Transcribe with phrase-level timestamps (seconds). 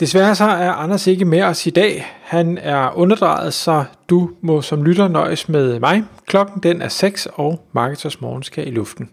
[0.00, 2.06] Desværre så er Anders ikke med os i dag.
[2.22, 6.04] Han er underdrejet, så du må som lytter nøjes med mig.
[6.26, 9.10] Klokken den er 6, og Marketers Morgen skal i luften.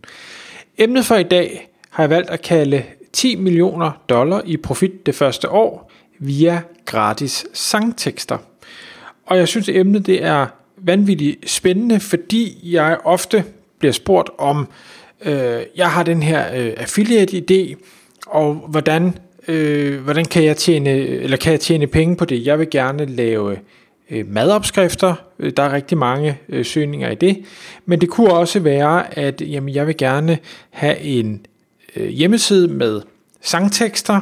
[0.78, 2.84] Emnet for i dag har jeg valgt at kalde
[3.14, 8.38] 10 millioner dollar i profit det første år via gratis sangtekster.
[9.26, 10.48] Og jeg synes, at emnet det er
[10.78, 13.44] vanvittigt spændende, fordi jeg ofte
[13.80, 14.68] bliver spurgt om,
[15.26, 17.76] øh, jeg har den her øh, affiliate-idé,
[18.28, 19.18] og hvordan,
[19.48, 22.46] øh, hvordan kan jeg tjene, eller kan jeg tjene penge på det?
[22.46, 23.58] Jeg vil gerne lave
[24.10, 25.16] øh, madopskrifter.
[25.40, 27.46] Øh, der er rigtig mange øh, søgninger i det.
[27.86, 30.38] Men det kunne også være, at jamen, jeg vil gerne
[30.70, 31.46] have en
[31.96, 33.02] øh, hjemmeside med
[33.42, 34.22] sangtekster.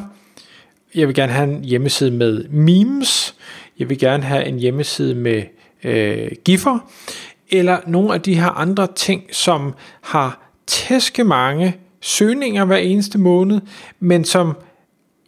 [0.96, 3.36] Jeg vil gerne have en hjemmeside med memes.
[3.80, 5.44] Jeg vil gerne have en hjemmeside med
[5.84, 6.92] øh, giffer.
[7.50, 13.62] Eller nogle af de her andre ting, som har tæske mange søgninger hver eneste måned,
[14.00, 14.54] men som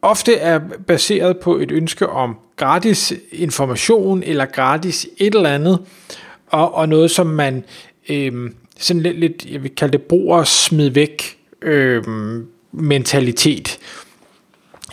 [0.02, 5.80] ofte er baseret på et ønske om gratis information eller gratis et eller andet,
[6.48, 7.64] og, og noget, som man
[8.09, 12.04] øh, sådan lidt, lidt, jeg vil kalde det, bruger smid væk øh,
[12.72, 13.80] mentalitet.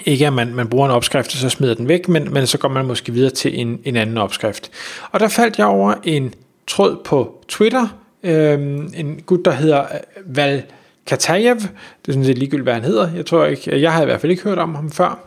[0.04, 2.58] Ikke at man, man bruger en opskrift, og så smider den væk, men, men så
[2.58, 4.70] går man måske videre til en, en anden opskrift.
[5.10, 6.34] Og der faldt jeg over en
[6.66, 7.88] tråd på Twitter,
[8.22, 8.52] øh,
[8.94, 10.62] en gut, der hedder øh, Val
[11.06, 14.04] Katajev, det er sådan set ligegyldigt, hvad han hedder, jeg tror ikke, jeg har i
[14.04, 15.18] hvert fald ikke hørt om ham før,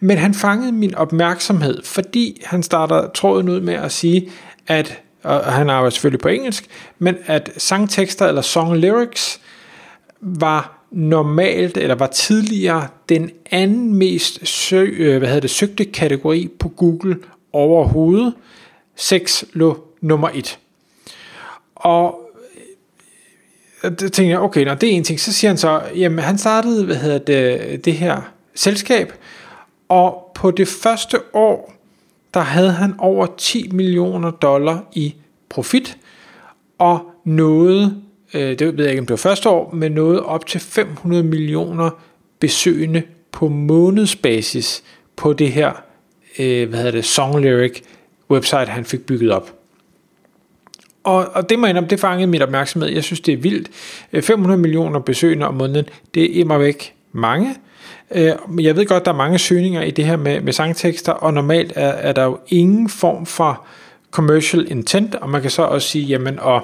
[0.00, 4.30] men han fangede min opmærksomhed, fordi han starter tråden ud med at sige,
[4.66, 6.66] at, og han arbejder selvfølgelig på engelsk,
[6.98, 9.40] men at sangtekster eller song lyrics
[10.20, 16.48] var normalt, eller var tidligere den anden mest søg, øh, hvad hedder det, søgte kategori
[16.58, 17.16] på Google
[17.52, 18.34] overhovedet.
[18.96, 20.58] Sex lå nummer 1.
[21.74, 22.19] Og
[23.84, 26.18] Øh, det tænkte jeg, okay, når det er en ting, så siger han så, jamen
[26.18, 29.12] han startede, hvad hedder det, det her selskab,
[29.88, 31.74] og på det første år,
[32.34, 35.14] der havde han over 10 millioner dollar i
[35.48, 35.98] profit,
[36.78, 38.02] og noget,
[38.34, 41.22] øh, det ved jeg ikke om det var første år, men noget op til 500
[41.22, 41.90] millioner
[42.38, 43.02] besøgende
[43.32, 44.82] på månedsbasis
[45.16, 45.72] på det her,
[46.38, 47.82] øh, hvad hedder det, Song Lyric
[48.30, 49.59] website, han fik bygget op.
[51.04, 52.90] Og, og det må jeg det fangede mit opmærksomhed.
[52.90, 53.68] Jeg synes, det er vildt.
[54.12, 57.54] Øh, 500 millioner besøgende om måneden, det er immer væk mange.
[58.48, 61.34] Men jeg ved godt, der er mange søgninger i det her med, med sangtekster, og
[61.34, 63.66] normalt er, er der jo ingen form for
[64.10, 66.62] commercial intent, og man kan så også sige, jamen, at,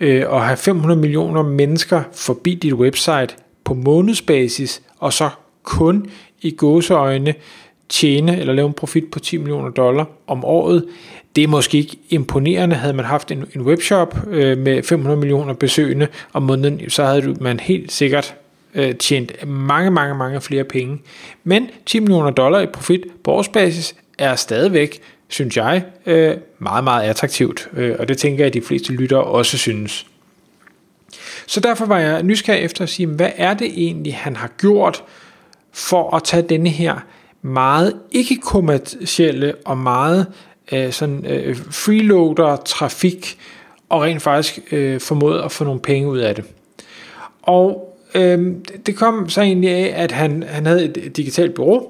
[0.00, 3.28] øh, at have 500 millioner mennesker forbi dit website
[3.64, 5.30] på månedsbasis, og så
[5.62, 6.10] kun
[6.40, 7.34] i gåseøjne
[7.90, 10.84] tjene eller lave en profit på 10 millioner dollar om året,
[11.36, 12.76] det er måske ikke imponerende.
[12.76, 17.36] Havde man haft en, en webshop øh, med 500 millioner besøgende om måneden, så havde
[17.40, 18.34] man helt sikkert
[18.74, 20.98] øh, tjent mange, mange, mange flere penge.
[21.44, 27.08] Men 10 millioner dollar i profit på årsbasis er stadigvæk, synes jeg, øh, meget, meget
[27.08, 27.68] attraktivt.
[27.76, 30.06] Øh, og det tænker jeg, at de fleste lyttere også synes.
[31.46, 35.02] Så derfor var jeg nysgerrig efter at sige, hvad er det egentlig, han har gjort
[35.72, 36.94] for at tage denne her
[37.42, 40.26] meget ikke-kommercielle og meget
[40.72, 43.38] øh, sådan øh, freeloader trafik,
[43.88, 46.44] og rent faktisk øh, formået at få nogle penge ud af det.
[47.42, 48.54] Og øh,
[48.86, 51.86] det kom så egentlig af, at han, han havde et digitalt bureau,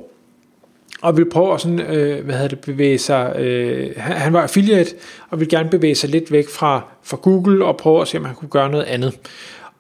[1.03, 4.43] og ville prøve at sådan, øh, hvad hedder det, bevæge sig, øh, han, han var
[4.43, 4.91] affiliate,
[5.31, 8.25] og ville gerne bevæge sig lidt væk fra, fra Google, og prøve at se, om
[8.25, 9.19] han kunne gøre noget andet.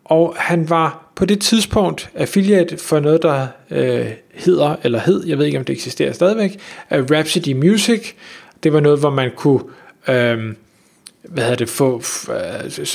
[0.05, 5.39] Og han var på det tidspunkt affiliate for noget, der øh, hedder, eller hed, jeg
[5.39, 6.61] ved ikke om det eksisterer stadigvæk,
[6.91, 8.13] uh, Rhapsody Music,
[8.63, 9.61] det var noget, hvor man kunne
[10.09, 10.55] øh,
[11.23, 12.35] hvad hedder det, få øh,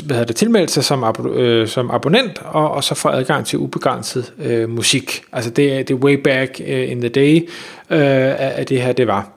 [0.06, 3.46] hvad hedder det, tilmelde sig som, abo, øh, som abonnent, og, og så få adgang
[3.46, 5.24] til ubegrænset øh, musik.
[5.32, 7.50] Altså det, det er way back øh, in the day,
[7.90, 9.30] øh, at det her det var.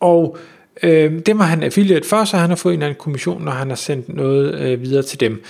[0.00, 0.36] Og
[0.82, 3.52] øh, det var han affiliate for, så han har fået en eller anden kommission, når
[3.52, 5.42] han har sendt noget øh, videre til dem.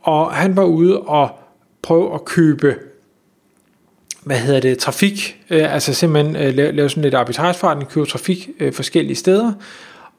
[0.00, 1.39] Og han var ude og
[1.82, 2.76] prøve at købe
[4.24, 8.48] hvad hedder det, trafik, øh, altså simpelthen øh, lave, lave sådan lidt arbitrageforretning, købe trafik
[8.60, 9.52] øh, forskellige steder,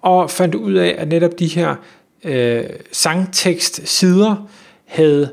[0.02, 1.75] og fandt ud af, at netop de her
[2.24, 4.50] øh, sangtekst-sider
[4.86, 5.31] havde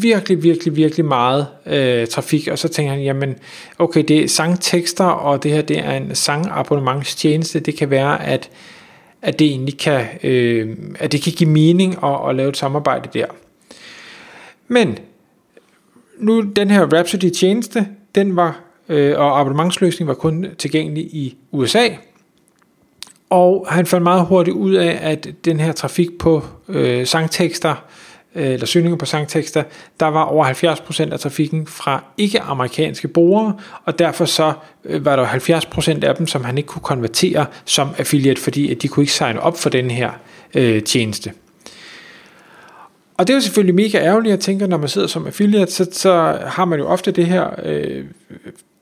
[0.00, 3.34] virkelig, virkelig, virkelig meget øh, trafik, og så tænkte han, jamen,
[3.78, 8.50] okay, det er sangtekster, og det her det er en sangabonnementstjeneste, det kan være, at
[9.22, 13.08] at det egentlig kan, øh, at det kan give mening at, at lave et samarbejde
[13.18, 13.26] der.
[14.68, 14.98] Men
[16.20, 21.88] nu den her Rhapsody tjeneste, den var, øh, og abonnementsløsningen var kun tilgængelig i USA,
[23.30, 27.84] og han fandt meget hurtigt ud af, at den her trafik på øh, sangtekster,
[28.34, 29.62] øh, eller søgninger på sangtekster,
[30.00, 30.44] der var over
[31.08, 34.52] 70% af trafikken fra ikke-amerikanske brugere, og derfor så
[34.84, 38.82] øh, var der 70% af dem, som han ikke kunne konvertere som affiliate, fordi at
[38.82, 40.10] de kunne ikke signe op for den her
[40.54, 41.32] øh, tjeneste.
[43.20, 45.86] Og det er jo selvfølgelig mega ærgerligt, jeg tænker, når man sidder som affiliate, så,
[45.92, 48.04] så har man jo ofte det her, øh,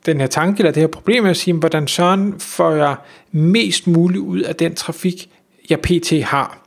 [0.07, 2.97] den her tanke, eller det her problem, at sige, hvordan søren får jeg
[3.33, 5.31] mest muligt ud af den trafik,
[5.71, 6.13] jeg pt.
[6.25, 6.59] har.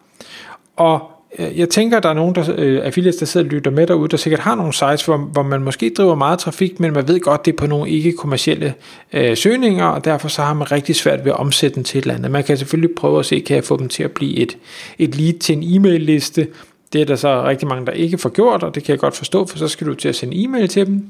[0.75, 3.71] Og øh, jeg tænker, at der er nogen der, øh, affiliates, der sidder og lytter
[3.71, 6.93] med derude, der sikkert har nogle sites, hvor, hvor man måske driver meget trafik, men
[6.93, 8.73] man ved godt, det er på nogle ikke-kommercielle
[9.13, 12.01] øh, søgninger, og derfor så har man rigtig svært ved at omsætte den til et
[12.01, 12.31] eller andet.
[12.31, 14.57] Man kan selvfølgelig prøve at se, kan jeg få dem til at blive et,
[14.99, 16.47] et lead til en e-mail-liste,
[16.93, 19.17] det er der så rigtig mange, der ikke får gjort, og det kan jeg godt
[19.17, 21.09] forstå, for så skal du til at sende e-mail til dem.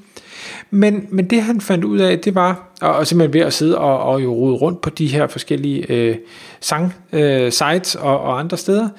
[0.69, 3.78] Men, men det han fandt ud af, det var, og, og simpelthen ved at sidde
[3.78, 6.16] og, og jo rode rundt på de her forskellige øh,
[6.60, 8.89] sang øh, sites og, og andre steder,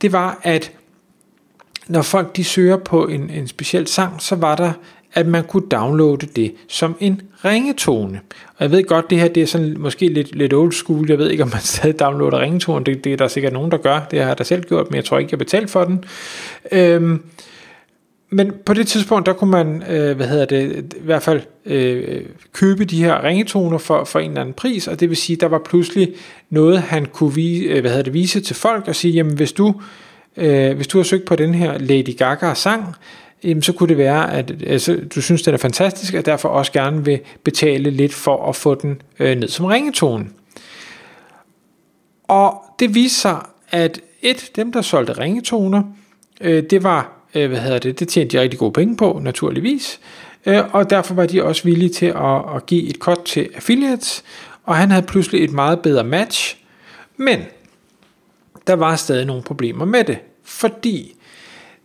[0.00, 0.72] det var, at
[1.88, 4.72] når folk de søger på en, en speciel sang, så var der
[5.14, 8.20] at man kunne downloade det som en ringetone.
[8.56, 11.10] Og jeg ved godt, det her det er sådan måske lidt, lidt old school.
[11.10, 12.84] Jeg ved ikke, om man stadig downloader ringetone.
[12.84, 14.06] Det, det er der sikkert nogen, der gør.
[14.10, 16.04] Det har jeg da selv gjort, men jeg tror ikke, jeg betalt for den.
[16.72, 17.22] Øhm,
[18.30, 22.22] men på det tidspunkt, der kunne man, øh, hvad hedder det, i hvert fald øh,
[22.52, 25.48] købe de her ringetoner for, for en eller anden pris, og det vil sige, der
[25.48, 26.14] var pludselig
[26.50, 29.52] noget, han kunne vise, øh, hvad hedder det, vise til folk og sige, jamen hvis
[29.52, 29.74] du,
[30.36, 32.94] øh, hvis du har søgt på den her Lady Gaga sang,
[33.44, 36.72] jamen, så kunne det være, at altså, du synes, den er fantastisk, og derfor også
[36.72, 40.26] gerne vil betale lidt for at få den øh, ned som ringetone.
[42.28, 43.40] Og det viste sig,
[43.70, 45.82] at et, dem der solgte ringetoner,
[46.40, 50.00] øh, det var, øh, hvad hedder det, det tjente de rigtig gode penge på, naturligvis,
[50.46, 54.24] øh, og derfor var de også villige til at, at give et cut til affiliates,
[54.64, 56.56] og han havde pludselig et meget bedre match,
[57.16, 57.42] men
[58.66, 61.14] der var stadig nogle problemer med det, fordi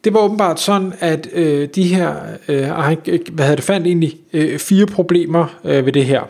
[0.04, 2.16] det var åbenbart sådan, at øh, de her,
[2.48, 2.98] øh, han,
[3.32, 6.22] hvad havde det, fandt egentlig øh, fire problemer øh, ved det her,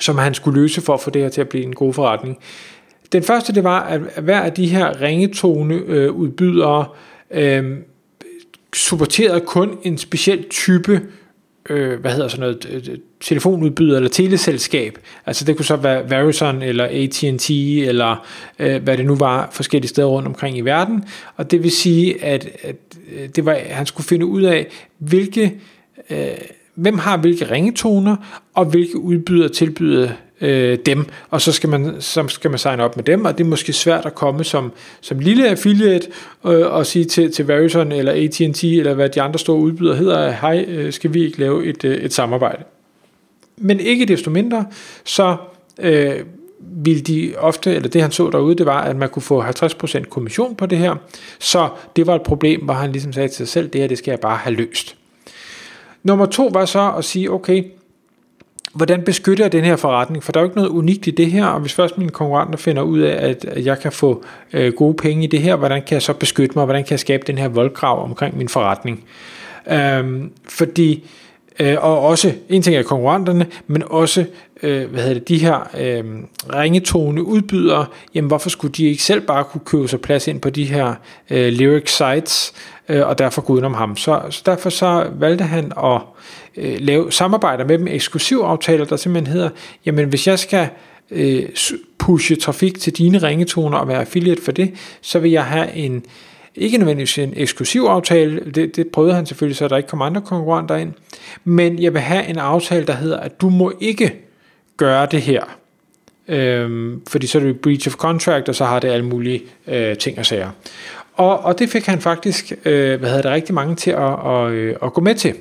[0.00, 2.38] som han skulle løse for at få det her til at blive en god forretning.
[3.12, 6.86] Den første, det var, at hver af de her ringetoneudbydere øh, udbydere
[7.30, 7.78] øh,
[8.74, 11.00] supporterede kun en speciel type
[11.70, 14.98] øh, hvad hedder sådan noget, telefonudbyder eller teleselskab.
[15.26, 18.26] Altså det kunne så være Verizon eller AT&T eller
[18.58, 21.04] øh, hvad det nu var forskellige steder rundt omkring i verden.
[21.36, 22.76] Og det vil sige, at, at
[23.12, 24.66] øh, det var, han skulle finde ud af,
[24.98, 25.54] hvilke,
[26.10, 26.26] øh,
[26.74, 28.16] hvem har hvilke ringetoner,
[28.54, 30.10] og hvilke udbyder tilbyder
[30.42, 33.44] øh, dem, og så skal, man, så skal man signe op med dem, og det
[33.44, 36.06] er måske svært at komme som, som lille affiliate
[36.46, 40.30] øh, og sige til, til Verizon eller AT&T eller hvad de andre store udbydere hedder,
[40.30, 42.62] hej, øh, skal vi ikke lave et, øh, et samarbejde?
[43.56, 44.66] Men ikke desto mindre,
[45.04, 45.36] så
[45.78, 46.14] øh,
[46.60, 50.04] ville de ofte, eller det han så derude, det var, at man kunne få 50%
[50.04, 50.96] kommission på det her,
[51.38, 53.98] så det var et problem, hvor han ligesom sagde til sig selv, det her, det
[53.98, 54.96] skal jeg bare have løst.
[56.02, 57.64] Nummer to var så at sige, okay,
[58.74, 60.24] hvordan beskytter jeg den her forretning?
[60.24, 62.58] For der er jo ikke noget unikt i det her, og hvis først mine konkurrenter
[62.58, 65.94] finder ud af, at jeg kan få øh, gode penge i det her, hvordan kan
[65.94, 66.64] jeg så beskytte mig?
[66.64, 69.04] Hvordan kan jeg skabe den her voldgrav omkring min forretning?
[69.70, 71.04] Øhm, fordi,
[71.60, 74.24] øh, og også, en ting er konkurrenterne, men også,
[74.62, 76.04] øh, hvad hedder det, de her øh,
[76.54, 80.50] ringetone udbydere, jamen hvorfor skulle de ikke selv bare kunne købe sig plads ind på
[80.50, 80.94] de her
[81.30, 82.52] øh, lyric sites,
[82.88, 83.96] øh, og derfor gå udenom ham?
[83.96, 86.00] Så, så derfor så valgte han at
[86.56, 89.50] øh, lave samarbejder med dem, eksklusivaftaler, der simpelthen hedder,
[89.86, 90.68] jamen hvis jeg skal
[91.10, 91.48] øh,
[91.98, 96.04] pushe trafik til dine ringetoner og være affiliate for det, så vil jeg have en,
[96.54, 100.20] ikke nødvendigvis en eksklusiv aftale, det, det prøvede han selvfølgelig, så der ikke kommer andre
[100.20, 100.92] konkurrenter ind,
[101.44, 104.14] men jeg vil have en aftale, der hedder, at du må ikke
[104.76, 105.44] gøre det her,
[106.28, 109.96] øhm, fordi så er det breach of contract, og så har det alle mulige øh,
[109.96, 110.50] ting og sager.
[111.14, 114.50] Og, og det fik han faktisk, øh, hvad hedder det, rigtig mange til at, at,
[114.50, 115.34] øh, at gå med til.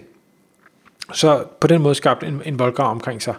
[1.13, 3.35] Så på den måde skabte en, en voldgrav omkring sig.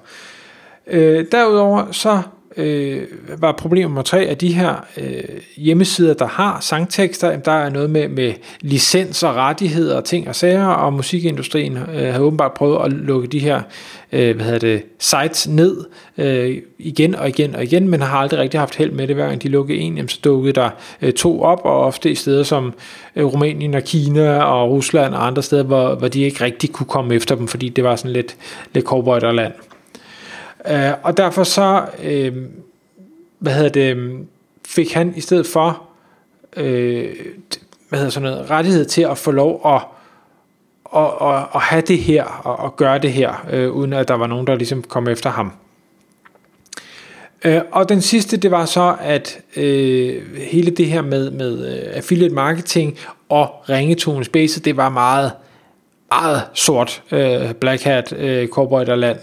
[0.86, 2.22] Øh, derudover så
[2.56, 3.02] øh,
[3.38, 5.22] var problem nummer tre, at de her øh,
[5.56, 10.34] hjemmesider, der har sangtekster, der er noget med, med licens og rettigheder og ting og
[10.34, 13.62] sager, og musikindustrien øh, har åbenbart prøvet at lukke de her
[14.12, 15.84] øh, hvad hedder det, sites ned
[16.18, 19.16] øh, igen og igen og igen, men har aldrig rigtig haft held med det.
[19.16, 20.70] Hver gang de lukkede en, jamen, så dukkede der
[21.02, 22.72] øh, to op, og ofte i steder som
[23.16, 26.86] øh, Rumænien og Kina og Rusland og andre steder, hvor, hvor de ikke rigtig kunne
[26.86, 28.36] komme efter dem, fordi det var sådan lidt,
[28.74, 28.86] lidt
[29.34, 29.52] land.
[30.68, 32.36] Øh, og derfor så, øh,
[33.38, 34.18] hvad hedder det,
[34.66, 35.82] fik han i stedet for
[36.56, 37.14] øh,
[37.88, 39.82] hvad hedder sådan noget, rettighed til at få lov at,
[40.96, 44.14] at, at, at have det her og, og gøre det her, øh, uden at der
[44.14, 45.52] var nogen, der ligesom kom efter ham.
[47.44, 51.96] Øh, og den sidste, det var så, at øh, hele det her med, med øh,
[51.96, 55.32] affiliate marketing og ringetone space, det var meget,
[56.20, 58.48] meget sort øh, black hat øh,
[58.98, 59.18] land.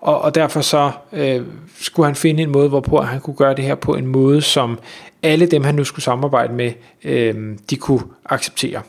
[0.00, 1.42] Og, og derfor så øh,
[1.80, 4.78] skulle han finde en måde, hvorpå han kunne gøre det her på en måde, som
[5.22, 6.72] alle dem, han nu skulle samarbejde med,
[7.04, 7.34] øh,
[7.70, 8.82] de kunne acceptere.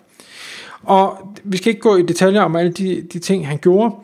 [0.84, 3.96] Og vi skal ikke gå i detaljer om alle de, de ting, han gjorde,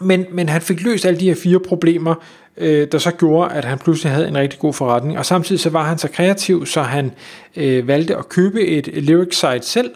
[0.00, 2.14] men, men han fik løst alle de her fire problemer,
[2.56, 5.18] øh, der så gjorde, at han pludselig havde en rigtig god forretning.
[5.18, 7.12] Og samtidig så var han så kreativ, så han
[7.56, 9.90] øh, valgte at købe et lyric site selv,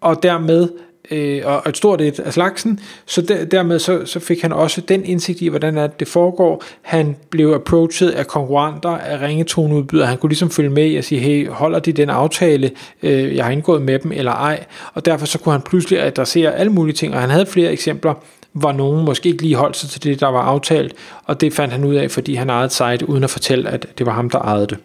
[0.00, 0.68] og dermed
[1.10, 4.80] øh, og et stort et af slagsen, så der, dermed så, så fik han også
[4.80, 6.64] den indsigt i, hvordan er det foregår.
[6.82, 10.06] Han blev approached af konkurrenter, af ringetoneudbydere.
[10.06, 12.70] Han kunne ligesom følge med i og sige, hey, holder de den aftale,
[13.02, 14.64] øh, jeg har indgået med dem, eller ej?
[14.94, 18.14] Og derfor så kunne han pludselig adressere alle mulige ting, og han havde flere eksempler,
[18.52, 21.72] hvor nogen måske ikke lige holdt sig til det, der var aftalt, og det fandt
[21.72, 24.30] han ud af, fordi han ejede et site, uden at fortælle, at det var ham,
[24.30, 24.78] der ejede det.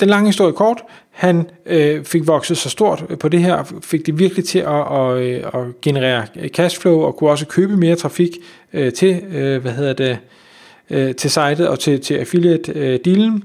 [0.00, 0.82] Den lange historie kort,
[1.16, 5.16] han øh, fik vokset så stort på det her, fik det virkelig til at, at,
[5.16, 8.30] øh, at generere cashflow, og kunne også købe mere trafik
[8.72, 10.18] øh, til, øh, hvad hedder det,
[10.90, 13.34] øh, til sitet og til, til affiliate-dealen.
[13.34, 13.40] Øh,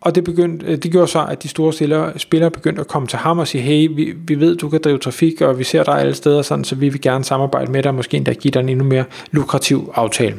[0.00, 3.08] og det, begyndte, øh, det gjorde så, at de store spillere, spillere begyndte at komme
[3.08, 5.82] til ham og sige, hey, vi, vi ved, du kan drive trafik, og vi ser
[5.82, 8.60] dig alle steder, sådan, så vi vil gerne samarbejde med dig, måske endda give dig
[8.60, 10.36] en endnu mere lukrativ aftale.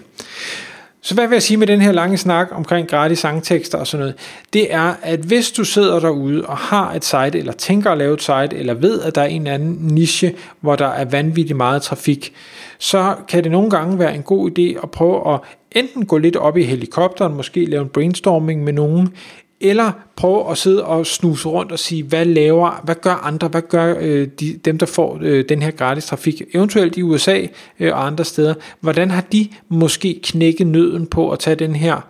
[1.04, 4.00] Så hvad vil jeg sige med den her lange snak omkring gratis sangtekster og sådan
[4.00, 4.16] noget?
[4.54, 8.14] Det er, at hvis du sidder derude og har et site, eller tænker at lave
[8.14, 11.58] et site, eller ved, at der er en eller anden niche, hvor der er vanvittigt
[11.58, 12.34] meget trafik,
[12.80, 15.40] så kan det nogle gange være en god idé at prøve at
[15.72, 19.14] enten gå lidt op i helikopteren, måske lave en brainstorming med nogen,
[19.62, 23.62] eller prøve at sidde og snuse rundt og sige, hvad laver, hvad gør andre, hvad
[23.62, 27.46] gør øh, de, dem, der får øh, den her gratis trafik, eventuelt i USA
[27.80, 32.08] øh, og andre steder, hvordan har de måske knækket nøden på at tage den her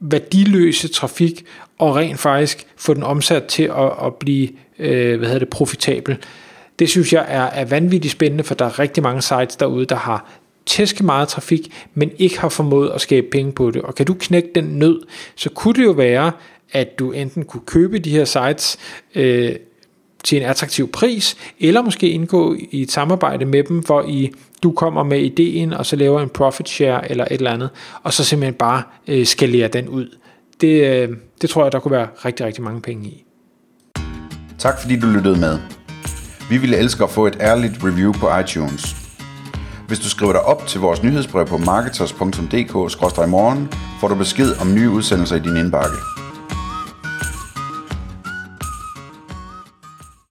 [0.00, 1.44] værdiløse trafik
[1.78, 6.16] og rent faktisk få den omsat til at, at blive øh, hvad hedder det, profitabel.
[6.78, 9.96] Det synes jeg er, er vanvittigt spændende, for der er rigtig mange sites derude, der
[9.96, 10.30] har
[10.66, 13.82] tæske meget trafik, men ikke har formået at skabe penge på det.
[13.82, 15.00] Og kan du knække den nød,
[15.36, 16.32] så kunne det jo være,
[16.72, 18.78] at du enten kunne købe de her sites
[19.14, 19.54] øh,
[20.24, 24.72] til en attraktiv pris, eller måske indgå i et samarbejde med dem, hvor I, du
[24.72, 27.70] kommer med ideen, og så laver en profit share eller et eller andet,
[28.02, 30.16] og så simpelthen bare øh, skalere den ud.
[30.60, 31.08] Det, øh,
[31.42, 33.24] det tror jeg, der kunne være rigtig, rigtig mange penge i.
[34.58, 35.58] Tak fordi du lyttede med.
[36.50, 38.96] Vi ville elske at få et ærligt review på iTunes.
[39.88, 43.68] Hvis du skriver dig op til vores nyhedsbrev på marketers.dk-morgen,
[44.00, 45.96] får du besked om nye udsendelser i din indbakke.